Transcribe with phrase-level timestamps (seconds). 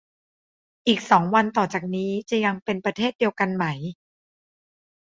[0.87, 3.65] อีกสองวันต่อจากนี้จะยังเป็นประเทศเดียวกันไหม